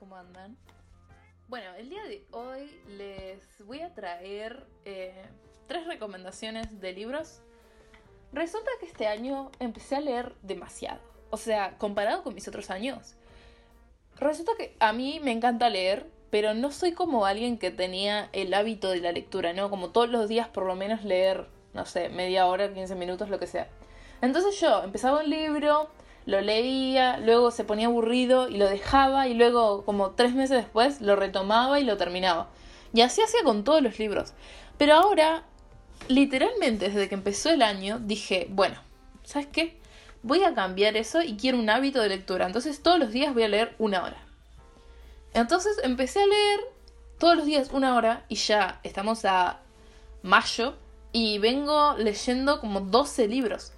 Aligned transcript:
¿cómo 0.00 0.16
andan? 0.16 0.56
Bueno, 1.46 1.74
el 1.76 1.90
día 1.90 2.02
de 2.04 2.26
hoy 2.32 2.80
les 2.96 3.42
voy 3.66 3.82
a 3.82 3.94
traer 3.94 4.66
eh, 4.86 5.12
tres 5.68 5.86
recomendaciones 5.86 6.80
de 6.80 6.92
libros. 6.94 7.42
Resulta 8.32 8.70
que 8.80 8.86
este 8.86 9.06
año 9.06 9.50
empecé 9.60 9.96
a 9.96 10.00
leer 10.00 10.34
demasiado. 10.40 11.00
O 11.28 11.36
sea, 11.36 11.76
comparado 11.76 12.24
con 12.24 12.34
mis 12.34 12.48
otros 12.48 12.70
años. 12.70 13.16
Resulta 14.16 14.52
que 14.56 14.74
a 14.80 14.92
mí 14.94 15.20
me 15.22 15.32
encanta 15.32 15.68
leer, 15.68 16.06
pero 16.30 16.54
no 16.54 16.72
soy 16.72 16.92
como 16.92 17.26
alguien 17.26 17.58
que 17.58 17.70
tenía 17.70 18.30
el 18.32 18.54
hábito 18.54 18.90
de 18.90 19.00
la 19.00 19.12
lectura, 19.12 19.52
¿no? 19.52 19.68
Como 19.68 19.90
todos 19.90 20.08
los 20.08 20.28
días 20.28 20.48
por 20.48 20.64
lo 20.64 20.76
menos 20.76 21.04
leer, 21.04 21.46
no 21.74 21.84
sé, 21.84 22.08
media 22.08 22.46
hora, 22.46 22.72
15 22.72 22.94
minutos, 22.94 23.28
lo 23.28 23.38
que 23.38 23.46
sea. 23.46 23.68
Entonces 24.22 24.58
yo 24.60 24.82
empezaba 24.82 25.20
un 25.20 25.28
libro, 25.28 25.90
lo 26.26 26.40
leía, 26.40 27.18
luego 27.18 27.50
se 27.50 27.64
ponía 27.64 27.86
aburrido 27.86 28.48
y 28.48 28.56
lo 28.56 28.68
dejaba 28.68 29.28
y 29.28 29.34
luego 29.34 29.84
como 29.84 30.10
tres 30.10 30.34
meses 30.34 30.56
después 30.56 31.00
lo 31.00 31.16
retomaba 31.16 31.80
y 31.80 31.84
lo 31.84 31.96
terminaba. 31.96 32.48
Y 32.92 33.00
así 33.02 33.22
hacía 33.22 33.42
con 33.44 33.64
todos 33.64 33.82
los 33.82 33.98
libros. 33.98 34.32
Pero 34.78 34.94
ahora, 34.94 35.44
literalmente 36.08 36.88
desde 36.88 37.08
que 37.08 37.14
empezó 37.14 37.50
el 37.50 37.62
año, 37.62 37.98
dije, 38.00 38.46
bueno, 38.50 38.76
¿sabes 39.24 39.48
qué? 39.48 39.78
Voy 40.22 40.42
a 40.42 40.54
cambiar 40.54 40.96
eso 40.96 41.22
y 41.22 41.36
quiero 41.36 41.58
un 41.58 41.70
hábito 41.70 42.00
de 42.00 42.10
lectura. 42.10 42.46
Entonces 42.46 42.82
todos 42.82 42.98
los 42.98 43.10
días 43.10 43.32
voy 43.32 43.44
a 43.44 43.48
leer 43.48 43.74
una 43.78 44.02
hora. 44.04 44.22
Entonces 45.32 45.78
empecé 45.82 46.22
a 46.22 46.26
leer 46.26 46.60
todos 47.18 47.36
los 47.36 47.46
días 47.46 47.70
una 47.72 47.96
hora 47.96 48.24
y 48.28 48.34
ya 48.34 48.80
estamos 48.82 49.24
a 49.24 49.60
mayo 50.22 50.74
y 51.12 51.38
vengo 51.38 51.94
leyendo 51.96 52.60
como 52.60 52.80
12 52.80 53.28
libros. 53.28 53.72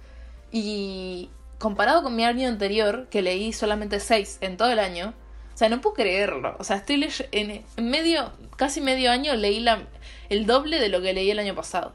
Y 0.51 1.29
comparado 1.63 2.03
con 2.03 2.13
mi 2.13 2.25
año 2.25 2.49
anterior, 2.49 3.07
que 3.09 3.21
leí 3.21 3.53
solamente 3.53 4.01
6 4.01 4.39
en 4.41 4.57
todo 4.57 4.69
el 4.69 4.79
año, 4.79 5.13
o 5.53 5.57
sea, 5.57 5.69
no 5.69 5.79
puedo 5.79 5.95
creerlo. 5.95 6.57
O 6.59 6.65
sea, 6.65 6.75
estoy 6.75 7.09
en 7.31 7.63
medio, 7.77 8.33
casi 8.57 8.81
medio 8.81 9.09
año 9.09 9.33
leí 9.37 9.65
el 10.27 10.45
doble 10.45 10.81
de 10.81 10.89
lo 10.89 11.01
que 11.01 11.13
leí 11.13 11.31
el 11.31 11.39
año 11.39 11.55
pasado. 11.55 11.93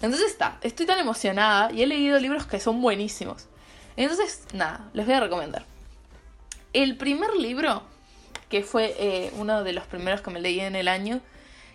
Entonces 0.00 0.30
está, 0.30 0.58
estoy 0.62 0.86
tan 0.86 0.98
emocionada 0.98 1.70
y 1.72 1.82
he 1.82 1.86
leído 1.86 2.18
libros 2.20 2.46
que 2.46 2.58
son 2.58 2.80
buenísimos. 2.80 3.48
Entonces, 3.98 4.46
nada, 4.54 4.88
les 4.94 5.04
voy 5.04 5.14
a 5.14 5.20
recomendar. 5.20 5.66
El 6.72 6.96
primer 6.96 7.36
libro, 7.36 7.82
que 8.48 8.62
fue 8.62 8.94
eh, 8.98 9.30
uno 9.36 9.62
de 9.62 9.74
los 9.74 9.84
primeros 9.84 10.22
que 10.22 10.30
me 10.30 10.40
leí 10.40 10.58
en 10.60 10.74
el 10.74 10.88
año, 10.88 11.20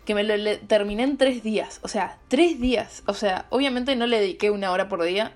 que 0.06 0.16
me 0.16 0.24
lo 0.24 0.58
terminé 0.66 1.04
en 1.04 1.18
tres 1.18 1.44
días. 1.44 1.82
O 1.84 1.88
sea, 1.88 2.18
tres 2.30 2.60
días. 2.60 3.04
O 3.06 3.14
sea, 3.14 3.46
obviamente 3.52 3.96
no 3.96 4.08
le 4.08 4.20
dediqué 4.20 4.50
una 4.50 4.72
hora 4.72 4.90
por 4.90 5.04
día, 5.04 5.34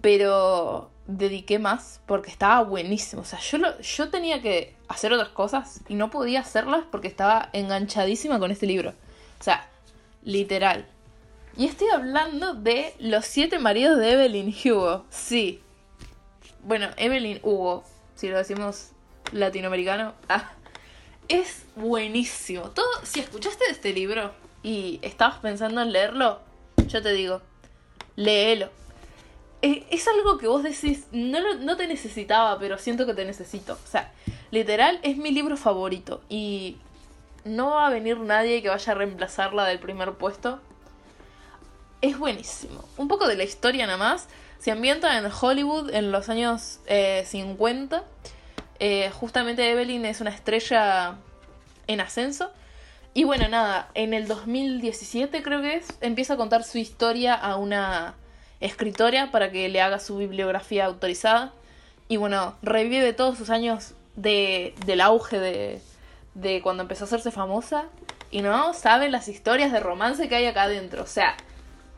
pero 0.00 0.90
dediqué 1.16 1.58
más 1.58 2.00
porque 2.06 2.30
estaba 2.30 2.62
buenísimo. 2.62 3.22
O 3.22 3.24
sea, 3.24 3.38
yo, 3.40 3.58
yo 3.80 4.10
tenía 4.10 4.40
que 4.40 4.74
hacer 4.88 5.12
otras 5.12 5.30
cosas 5.30 5.80
y 5.88 5.94
no 5.94 6.10
podía 6.10 6.40
hacerlas 6.40 6.84
porque 6.90 7.08
estaba 7.08 7.50
enganchadísima 7.52 8.38
con 8.38 8.50
este 8.50 8.66
libro. 8.66 8.90
O 9.40 9.42
sea, 9.42 9.68
literal. 10.22 10.86
Y 11.56 11.66
estoy 11.66 11.88
hablando 11.88 12.54
de 12.54 12.94
Los 12.98 13.26
siete 13.26 13.58
maridos 13.58 13.98
de 13.98 14.12
Evelyn 14.12 14.54
Hugo. 14.64 15.04
Sí. 15.10 15.62
Bueno, 16.62 16.88
Evelyn 16.96 17.40
Hugo, 17.42 17.84
si 18.14 18.28
lo 18.28 18.38
decimos 18.38 18.90
latinoamericano. 19.32 20.14
Ah, 20.28 20.52
es 21.28 21.64
buenísimo. 21.76 22.70
Todo, 22.70 22.86
si 23.04 23.20
escuchaste 23.20 23.64
este 23.70 23.92
libro 23.92 24.32
y 24.62 25.00
estabas 25.02 25.38
pensando 25.38 25.82
en 25.82 25.92
leerlo, 25.92 26.40
yo 26.86 27.02
te 27.02 27.12
digo, 27.12 27.42
léelo 28.16 28.70
es 29.62 30.08
algo 30.08 30.38
que 30.38 30.46
vos 30.46 30.62
decís, 30.62 31.06
no, 31.12 31.54
no 31.56 31.76
te 31.76 31.86
necesitaba, 31.86 32.58
pero 32.58 32.78
siento 32.78 33.06
que 33.06 33.14
te 33.14 33.24
necesito. 33.24 33.74
O 33.74 33.86
sea, 33.86 34.10
literal 34.50 34.98
es 35.02 35.16
mi 35.16 35.30
libro 35.30 35.56
favorito 35.56 36.22
y 36.28 36.78
no 37.44 37.70
va 37.70 37.86
a 37.86 37.90
venir 37.90 38.18
nadie 38.18 38.62
que 38.62 38.68
vaya 38.68 38.92
a 38.92 38.96
reemplazarla 38.96 39.64
del 39.64 39.78
primer 39.78 40.12
puesto. 40.12 40.60
Es 42.00 42.18
buenísimo. 42.18 42.84
Un 42.96 43.08
poco 43.08 43.28
de 43.28 43.36
la 43.36 43.44
historia 43.44 43.86
nada 43.86 43.98
más. 43.98 44.28
Se 44.58 44.70
ambienta 44.70 45.18
en 45.18 45.26
Hollywood 45.26 45.90
en 45.94 46.12
los 46.12 46.28
años 46.28 46.80
50. 47.24 47.98
Eh, 47.98 48.02
eh, 48.78 49.10
justamente 49.10 49.70
Evelyn 49.70 50.04
es 50.06 50.20
una 50.20 50.30
estrella 50.30 51.16
en 51.86 52.00
ascenso. 52.00 52.50
Y 53.12 53.24
bueno, 53.24 53.48
nada, 53.48 53.90
en 53.94 54.14
el 54.14 54.28
2017 54.28 55.42
creo 55.42 55.60
que 55.60 55.74
es, 55.74 55.88
empieza 56.00 56.34
a 56.34 56.36
contar 56.36 56.62
su 56.62 56.78
historia 56.78 57.34
a 57.34 57.56
una 57.56 58.14
escritora 58.60 59.30
para 59.30 59.50
que 59.50 59.68
le 59.68 59.80
haga 59.80 59.98
su 59.98 60.16
bibliografía 60.16 60.86
autorizada. 60.86 61.52
Y 62.08 62.16
bueno, 62.16 62.56
revive 62.62 63.12
todos 63.12 63.38
sus 63.38 63.50
años 63.50 63.94
de, 64.16 64.74
del 64.86 65.00
auge 65.00 65.38
de, 65.38 65.82
de 66.34 66.62
cuando 66.62 66.82
empezó 66.82 67.04
a 67.04 67.06
hacerse 67.06 67.30
famosa. 67.30 67.86
Y 68.30 68.42
no 68.42 68.74
saben 68.74 69.12
las 69.12 69.28
historias 69.28 69.72
de 69.72 69.80
romance 69.80 70.28
que 70.28 70.36
hay 70.36 70.46
acá 70.46 70.62
adentro. 70.62 71.02
O 71.02 71.06
sea, 71.06 71.36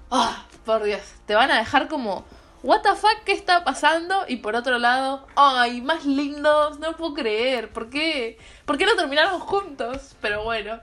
oh, 0.09 0.35
por 0.65 0.83
Dios, 0.83 1.03
te 1.27 1.35
van 1.35 1.51
a 1.51 1.59
dejar 1.59 1.89
como, 1.89 2.25
¿What 2.63 2.83
the 2.83 2.95
fuck? 2.95 3.25
¿Qué 3.25 3.33
está 3.33 3.65
pasando? 3.65 4.25
Y 4.29 4.37
por 4.37 4.55
otro 4.55 4.79
lado, 4.79 5.27
¡ay, 5.35 5.81
más 5.81 6.07
lindos! 6.07 6.79
No 6.79 6.97
puedo 6.97 7.13
creer. 7.13 7.73
¿Por 7.73 7.91
qué? 7.91 8.39
¿Por 8.65 8.79
qué 8.79 8.87
no 8.87 8.95
terminaron 8.95 9.41
juntos? 9.41 10.15
Pero 10.21 10.45
bueno, 10.45 10.79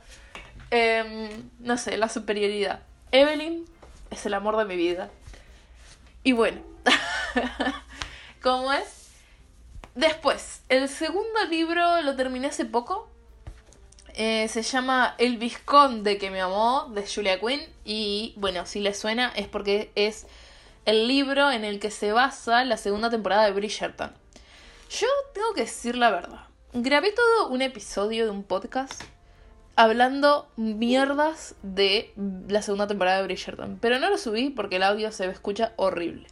em, 0.72 1.50
no 1.60 1.78
sé, 1.78 1.96
la 1.96 2.10
superioridad. 2.10 2.82
Evelyn 3.14 3.64
es 4.12 4.26
el 4.26 4.34
amor 4.34 4.58
de 4.58 4.66
mi 4.66 4.76
vida. 4.76 5.10
Y 6.24 6.34
bueno, 6.34 6.62
¿cómo 8.42 8.74
es? 8.74 9.10
Después, 9.96 10.62
el 10.70 10.90
segundo 10.90 11.46
libro 11.50 12.02
lo 12.02 12.16
terminé 12.16 12.48
hace 12.48 12.66
poco. 12.66 13.10
Eh, 14.14 14.48
se 14.50 14.64
llama 14.64 15.16
El 15.18 15.38
Visconde 15.38 16.18
que 16.18 16.30
me 16.30 16.42
amó, 16.42 16.92
de 16.94 17.08
Julia 17.08 17.40
Quinn. 17.40 17.62
Y 17.86 18.34
bueno, 18.38 18.66
si 18.66 18.82
le 18.82 18.94
suena 18.94 19.32
es 19.36 19.48
porque 19.48 19.92
es 19.96 20.28
el 20.86 21.08
libro 21.08 21.52
en 21.52 21.64
el 21.64 21.80
que 21.80 21.92
se 21.92 22.12
basa 22.12 22.66
la 22.66 22.78
segunda 22.78 23.10
temporada 23.10 23.46
de 23.46 23.52
Bridgerton. 23.52 24.14
Yo 24.90 25.08
tengo 25.34 25.54
que 25.54 25.62
decir 25.62 25.96
la 25.96 26.12
verdad. 26.12 26.48
Grabé 26.74 27.12
todo 27.12 27.50
un 27.50 27.62
episodio 27.62 28.26
de 28.26 28.32
un 28.32 28.44
podcast 28.44 29.04
hablando 29.80 30.46
mierdas 30.58 31.56
de 31.64 32.12
la 32.50 32.62
segunda 32.62 32.86
temporada 32.86 33.20
de 33.20 33.24
Bridgerton. 33.24 33.78
Pero 33.80 33.98
no 33.98 34.10
lo 34.10 34.18
subí 34.18 34.50
porque 34.50 34.76
el 34.76 34.84
audio 34.84 35.10
se 35.14 35.26
escucha 35.28 35.72
horrible. 35.78 36.28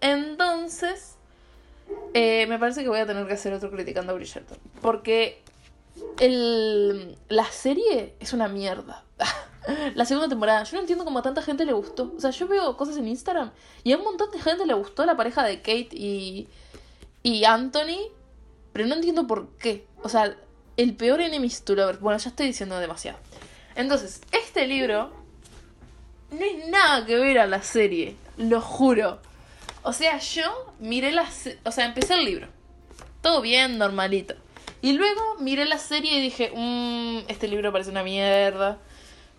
Entonces, 0.00 1.16
eh, 2.14 2.46
me 2.46 2.58
parece 2.58 2.82
que 2.82 2.88
voy 2.88 3.00
a 3.00 3.06
tener 3.06 3.26
que 3.26 3.34
hacer 3.34 3.52
otro 3.52 3.70
criticando 3.70 4.12
a 4.12 4.14
Bridgerton. 4.14 4.56
Porque 4.80 5.42
la 7.28 7.44
serie 7.50 8.14
es 8.18 8.32
una 8.32 8.48
mierda. 8.48 9.04
la 9.94 10.06
segunda 10.06 10.30
temporada, 10.30 10.64
yo 10.64 10.76
no 10.76 10.80
entiendo 10.80 11.04
cómo 11.04 11.18
a 11.18 11.22
tanta 11.22 11.42
gente 11.42 11.66
le 11.66 11.74
gustó. 11.74 12.14
O 12.16 12.20
sea, 12.20 12.30
yo 12.30 12.48
veo 12.48 12.78
cosas 12.78 12.96
en 12.96 13.08
Instagram 13.08 13.50
y 13.84 13.92
a 13.92 13.98
un 13.98 14.04
montón 14.04 14.30
de 14.30 14.40
gente 14.40 14.64
le 14.64 14.72
gustó 14.72 15.04
la 15.04 15.18
pareja 15.18 15.44
de 15.44 15.58
Kate 15.58 15.90
y, 15.92 16.48
y 17.22 17.44
Anthony. 17.44 18.08
Pero 18.72 18.88
no 18.88 18.94
entiendo 18.94 19.26
por 19.26 19.50
qué. 19.58 19.86
O 20.02 20.08
sea, 20.08 20.34
el 20.76 20.94
peor 20.94 21.20
enemies 21.20 21.64
to 21.64 21.74
Bueno, 22.00 22.18
ya 22.18 22.30
estoy 22.30 22.46
diciendo 22.46 22.78
demasiado. 22.78 23.18
Entonces, 23.74 24.20
este 24.32 24.66
libro 24.66 25.12
no 26.30 26.44
es 26.44 26.68
nada 26.68 27.06
que 27.06 27.16
ver 27.16 27.38
a 27.38 27.46
la 27.46 27.62
serie, 27.62 28.16
lo 28.36 28.60
juro. 28.60 29.20
O 29.82 29.92
sea, 29.92 30.18
yo 30.18 30.74
miré 30.78 31.12
la... 31.12 31.26
O 31.64 31.72
sea, 31.72 31.86
empecé 31.86 32.14
el 32.14 32.24
libro. 32.24 32.48
Todo 33.22 33.40
bien, 33.40 33.78
normalito. 33.78 34.34
Y 34.82 34.92
luego 34.92 35.36
miré 35.40 35.66
la 35.66 35.78
serie 35.78 36.18
y 36.18 36.22
dije, 36.22 36.52
mmm, 36.54 37.24
este 37.28 37.48
libro 37.48 37.72
parece 37.72 37.90
una 37.90 38.02
mierda. 38.02 38.78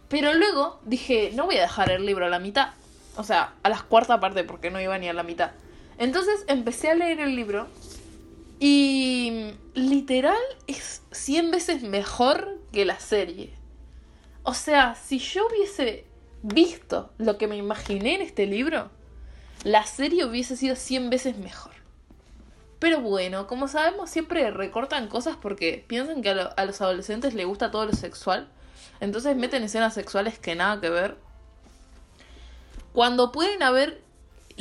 Pero 0.08 0.34
luego 0.34 0.80
dije, 0.84 1.32
no 1.34 1.46
voy 1.46 1.58
a 1.58 1.62
dejar 1.62 1.92
el 1.92 2.06
libro 2.06 2.26
a 2.26 2.30
la 2.30 2.40
mitad. 2.40 2.70
O 3.18 3.24
sea, 3.24 3.54
a 3.64 3.70
las 3.70 3.84
cuarta 3.84 4.20
parte 4.20 4.44
porque 4.44 4.70
no 4.70 4.80
iba 4.80 4.98
ni 4.98 5.08
a 5.08 5.14
la 5.14 5.24
mitad. 5.24 5.52
Entonces 5.98 6.44
empecé 6.48 6.90
a 6.90 6.96
leer 6.96 7.20
el 7.20 7.36
libro 7.36 7.68
y 8.64 9.56
literal 9.74 10.38
es 10.68 11.02
100 11.10 11.50
veces 11.50 11.82
mejor 11.82 12.60
que 12.72 12.86
la 12.86 13.00
serie. 13.00 13.52
O 14.44 14.54
sea, 14.54 14.94
si 14.94 15.18
yo 15.18 15.48
hubiese 15.48 16.06
visto 16.44 17.12
lo 17.18 17.40
que 17.40 17.48
me 17.48 17.58
imaginé 17.58 18.14
en 18.14 18.22
este 18.22 18.46
libro, 18.46 18.92
la 19.64 19.84
serie 19.88 20.26
hubiese 20.26 20.56
sido 20.56 20.76
100 20.76 21.10
veces 21.10 21.38
mejor. 21.40 21.74
Pero 22.78 23.02
bueno, 23.02 23.48
como 23.48 23.68
sabemos, 23.68 24.12
siempre 24.12 24.52
recortan 24.52 25.08
cosas 25.08 25.38
porque 25.42 25.84
piensan 25.88 26.22
que 26.22 26.30
a, 26.30 26.44
a, 26.44 26.66
los 26.66 26.82
adolescentes 26.82 27.34
les 27.34 27.48
gusta 27.48 27.72
todo 27.72 27.88
lo 27.88 27.94
sexual. 27.94 28.48
Entonces 29.00 29.36
meten 29.36 29.64
escenas 29.64 29.96
sexuales 29.96 30.38
que 30.38 30.54
nada 30.54 30.80
que 30.80 30.92
ver. 30.92 31.18
Cuando 32.94 33.32
pueden 33.32 33.64
haber 33.64 34.04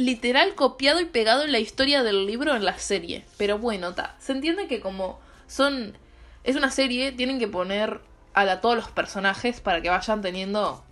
literal 0.00 0.54
copiado 0.54 1.00
y 1.00 1.04
pegado 1.04 1.44
en 1.44 1.52
la 1.52 1.58
historia 1.58 2.02
del 2.02 2.26
libro 2.26 2.54
en 2.54 2.64
la 2.64 2.78
serie. 2.78 3.24
Pero 3.36 3.58
bueno, 3.58 3.94
ta. 3.94 4.16
Se 4.18 4.32
entiende 4.32 4.66
que 4.66 4.80
como 4.80 5.20
son. 5.46 5.96
Es 6.44 6.56
una 6.56 6.70
serie, 6.70 7.12
tienen 7.12 7.38
que 7.38 7.48
poner 7.48 8.00
a, 8.34 8.60
todos 8.60 8.76
los 8.76 8.88
personajes 8.88 9.60
para 9.60 9.82
que 9.82 9.90
vayan 9.90 10.22
teniendo 10.22 10.82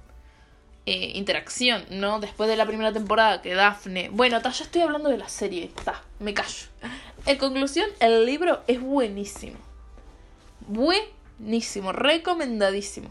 eh, 0.85 1.13
interacción, 1.15 1.85
¿no? 1.91 2.21
Después 2.21 2.51
de 2.51 2.57
la 2.57 2.67
primera 2.67 2.93
temporada 2.93 3.41
que 3.41 3.55
Daphne. 3.55 4.11
Bueno, 4.13 4.43
ta, 4.43 4.51
ya 4.51 4.65
estoy 4.65 4.83
hablando 4.83 5.09
de 5.09 5.19
la 5.19 5.29
serie. 5.29 5.71
Ta, 5.85 6.03
me 6.19 6.35
callo. 6.35 6.67
En 7.27 7.39
conclusión, 7.39 7.89
el 8.01 8.27
libro 8.27 8.63
es 8.67 8.81
buenísimo. 8.81 9.59
Buenísimo, 10.67 11.93
recomendadísimo. 11.93 13.11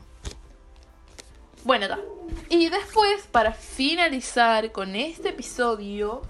Bueno, 1.68 1.84
está. 1.84 2.00
Y 2.48 2.70
después, 2.70 3.28
para 3.30 3.52
finalizar 3.52 4.72
con 4.72 4.96
este 4.96 5.30
episodio 5.30 6.22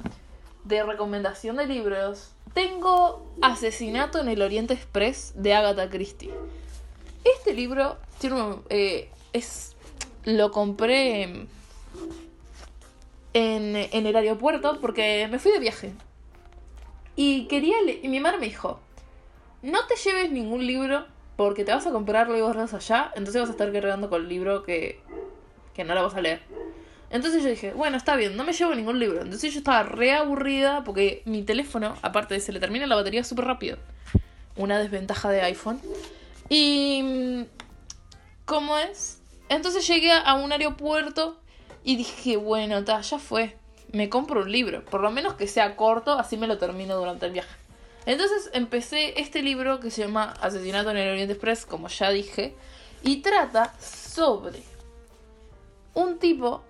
de 0.64 0.82
recomendación 0.82 1.58
de 1.58 1.68
libros, 1.68 2.32
tengo 2.56 3.32
Asesinato 3.44 4.20
en 4.20 4.30
el 4.30 4.42
Oriente 4.42 4.74
Express 4.74 5.34
de 5.36 5.54
Agatha 5.54 5.92
Christie. 5.92 6.34
Este 7.24 7.54
libro 7.54 7.98
eh, 8.70 9.12
es, 9.32 9.76
lo 10.24 10.50
compré 10.50 11.22
en, 11.22 11.48
en 13.34 14.08
el 14.08 14.16
aeropuerto 14.16 14.80
porque 14.82 15.28
me 15.30 15.38
fui 15.38 15.52
de 15.52 15.60
viaje. 15.60 15.94
Y 17.16 17.46
quería 17.46 17.76
y 18.02 18.08
mi 18.08 18.20
madre 18.20 18.40
me 18.40 18.48
dijo, 18.48 18.80
no 19.62 19.86
te 19.86 19.98
lleves 19.98 20.32
ningún 20.32 20.66
libro 20.66 21.06
porque 21.36 21.64
te 21.64 21.72
vas 21.72 21.86
a 21.86 21.92
comprar 21.92 22.28
libros 22.28 22.74
allá, 22.74 23.12
entonces 23.16 23.40
vas 23.40 23.50
a 23.50 23.52
estar 23.52 23.72
cargando 23.72 24.10
con 24.10 24.24
el 24.24 24.30
libro 24.30 24.64
que, 24.64 25.00
que 25.78 25.86
no 25.86 25.96
lo 25.96 26.04
vas 26.04 26.16
a 26.16 26.22
leer. 26.22 26.42
Entonces 27.10 27.42
yo 27.42 27.50
dije, 27.50 27.72
bueno, 27.72 27.96
está 27.96 28.18
bien, 28.18 28.36
no 28.36 28.44
me 28.44 28.52
llevo 28.52 28.76
ningún 28.76 29.00
libro. 29.00 29.22
Entonces 29.22 29.54
yo 29.54 29.60
estaba 29.60 29.84
re 29.84 30.12
aburrida 30.12 30.84
porque 30.84 31.22
mi 31.24 31.44
teléfono, 31.44 31.96
aparte 32.02 32.34
de 32.34 32.42
se 32.42 32.52
le 32.52 32.60
termina 32.60 32.86
la 32.86 32.96
batería 32.96 33.24
súper 33.24 33.46
rápido. 33.46 33.78
Una 34.58 34.80
desventaja 34.80 35.30
de 35.30 35.42
iPhone. 35.42 35.80
Y... 36.50 37.46
¿Cómo 38.46 38.78
es? 38.78 39.20
Entonces 39.50 39.86
llegué 39.88 40.12
a 40.12 40.34
un 40.36 40.52
aeropuerto 40.52 41.38
y 41.84 41.96
dije, 41.96 42.38
bueno, 42.38 42.84
ta, 42.84 43.02
ya 43.02 43.20
fue. 43.20 43.56
Me 43.92 44.10
compro 44.10 44.42
un 44.42 44.52
libro. 44.52 44.84
Por 44.86 45.02
lo 45.02 45.12
menos 45.12 45.36
que 45.36 45.48
sea 45.48 45.76
corto, 45.76 46.14
así 46.14 46.38
me 46.38 46.48
lo 46.48 46.58
termino 46.58 46.96
durante 46.98 47.26
el 47.26 47.34
viaje. 47.34 47.56
Entonces 48.06 48.50
empecé 48.54 49.20
este 49.20 49.42
libro 49.42 49.80
que 49.80 49.92
se 49.92 50.02
llama 50.02 50.34
Asesinato 50.42 50.92
en 50.92 50.98
el 50.98 51.10
Oriente 51.10 51.34
Express, 51.34 51.66
como 51.66 51.90
ya 51.90 52.10
dije. 52.10 52.56
Y 53.04 53.18
trata 53.18 53.74
sobre 53.80 54.77
un 55.98 56.20
tipo 56.20 56.64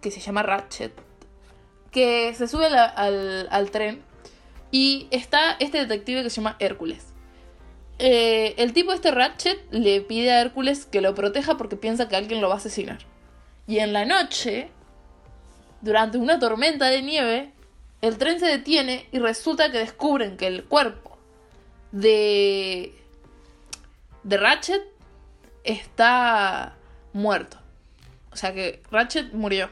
que 0.00 0.10
se 0.10 0.20
llama 0.20 0.42
Ratchet, 0.42 0.92
que 1.90 2.32
se 2.34 2.48
sube 2.48 2.66
al, 2.66 3.70
tren 3.70 4.02
y 4.70 5.06
está 5.10 5.56
este 5.60 5.84
detective 5.84 6.22
que 6.22 6.30
se 6.30 6.36
llama 6.36 6.56
Hércules. 6.58 7.04
Eh, 7.98 8.54
el 8.56 8.72
tipo 8.72 8.92
este 8.92 9.10
Ratchet 9.10 9.60
le 9.70 10.00
pide 10.00 10.32
a 10.32 10.40
Hércules 10.40 10.86
que 10.86 11.02
lo 11.02 11.14
proteja 11.14 11.58
porque 11.58 11.76
piensa 11.76 12.08
que 12.08 12.16
alguien 12.16 12.40
lo 12.40 12.48
va 12.48 12.54
a 12.54 12.58
asesinar. 12.58 13.00
Y 13.66 13.80
en 13.80 13.92
la 13.92 14.06
noche, 14.06 14.70
durante 15.82 16.16
una 16.16 16.38
tormenta 16.38 16.86
de 16.86 17.02
nieve, 17.02 17.52
el 18.00 18.16
tren 18.16 18.40
se 18.40 18.46
detiene 18.46 19.08
y 19.12 19.18
resulta 19.18 19.70
que 19.70 19.78
descubren 19.78 20.38
que 20.38 20.46
el 20.46 20.64
cuerpo 20.64 21.18
de 21.92 22.94
de 24.22 24.36
Ratchet 24.38 24.82
está 25.64 26.76
muerto. 27.12 27.58
O 28.38 28.40
sea 28.40 28.54
que 28.54 28.80
Ratchet 28.92 29.32
murió. 29.32 29.68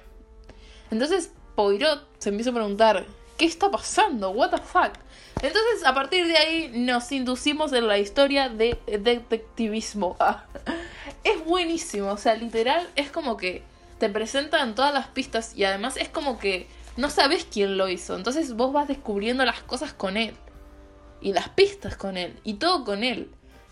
Entonces 0.90 1.30
Poirot 1.54 2.04
se 2.18 2.30
empieza 2.30 2.50
a 2.50 2.54
preguntar, 2.54 3.06
¿qué 3.38 3.44
está 3.44 3.70
pasando? 3.70 4.30
¿What 4.30 4.50
the 4.50 4.58
fuck? 4.58 4.90
Entonces 5.36 5.84
a 5.84 5.94
partir 5.94 6.26
de 6.26 6.36
ahí 6.36 6.72
nos 6.74 7.12
inducimos 7.12 7.72
en 7.72 7.86
la 7.86 7.98
historia 7.98 8.48
de 8.48 8.76
detectivismo. 8.88 10.16
es 11.22 11.44
buenísimo, 11.44 12.10
o 12.10 12.16
sea, 12.16 12.34
literal 12.34 12.90
es 12.96 13.08
como 13.08 13.36
que 13.36 13.62
te 14.00 14.08
presentan 14.08 14.74
todas 14.74 14.92
las 14.92 15.06
pistas 15.06 15.52
y 15.54 15.62
además 15.62 15.96
es 15.96 16.08
como 16.08 16.40
que 16.40 16.66
no 16.96 17.08
sabes 17.08 17.46
quién 17.48 17.78
lo 17.78 17.88
hizo. 17.88 18.16
Entonces 18.16 18.54
vos 18.54 18.72
vas 18.72 18.88
descubriendo 18.88 19.44
las 19.44 19.60
cosas 19.60 19.92
con 19.92 20.16
él. 20.16 20.34
Y 21.20 21.32
las 21.32 21.50
pistas 21.50 21.96
con 21.96 22.16
él. 22.16 22.40
Y 22.42 22.54
todo 22.54 22.84
con 22.84 23.04
él. 23.04 23.30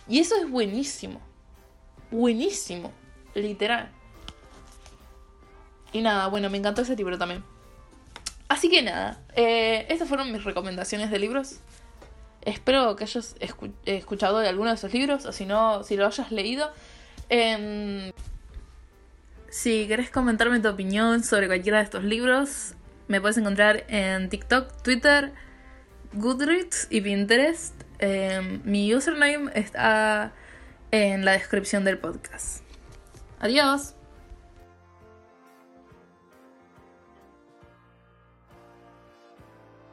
Y 0.09 0.21
eso 0.21 0.37
es 0.37 0.49
buenísimo. 0.49 1.21
Buenísimo. 2.13 2.93
Literal. 3.35 3.91
Y 5.95 6.03
nada, 6.03 6.27
bueno, 6.27 6.51
me 6.51 6.59
encantó 6.59 6.83
ese 6.83 6.97
libro 6.97 7.17
también. 7.17 7.45
Así 8.49 8.69
que 8.69 8.83
nada, 8.83 9.21
eh, 9.37 9.87
estas 9.89 10.09
fueron 10.09 10.33
mis 10.33 10.43
recomendaciones 10.43 11.11
de 11.11 11.21
libros. 11.21 11.61
Espero 12.43 12.97
que 12.97 13.05
hayas 13.05 13.37
escuchado 13.87 14.41
de 14.41 14.49
alguno 14.49 14.71
de 14.71 14.75
esos 14.75 14.93
libros, 14.93 15.25
o 15.25 15.33
si 15.33 15.47
no, 15.47 15.85
si 15.85 15.97
lo 15.97 16.07
hayas 16.07 16.33
leído. 16.33 16.71
Em, 17.29 18.13
si 19.49 19.87
querés 19.87 20.11
comentarme 20.11 20.59
tu 20.59 20.69
opinión 20.69 21.23
sobre 21.23 21.47
cualquiera 21.47 21.79
de 21.79 21.85
estos 21.85 22.03
libros, 22.03 22.75
me 23.07 23.21
puedes 23.21 23.39
encontrar 23.39 23.85
en 23.87 24.29
TikTok, 24.29 24.83
Twitter, 24.83 25.33
Goodreads 26.13 26.89
y 26.91 27.01
Pinterest. 27.03 27.75
Em, 28.01 28.61
mi 28.65 28.93
username 28.93 29.53
está 29.55 30.33
en 30.91 31.25
la 31.25 31.33
descripción 31.33 31.85
del 31.85 31.99
podcast. 31.99 32.65
Adiós. 33.39 33.94